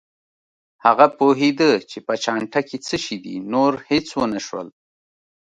هغه 0.85 1.05
پوهېده 1.17 1.71
چې 1.89 1.97
په 2.07 2.13
چانټه 2.23 2.61
کې 2.67 2.77
څه 2.87 2.95
شي 3.03 3.17
دي، 3.23 3.35
نور 3.53 3.73
هېڅ 3.89 4.07
ونه 4.19 4.39
شول. 4.47 4.67